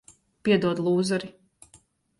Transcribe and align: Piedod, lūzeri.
Piedod, 0.49 0.81
lūzeri. 0.87 1.33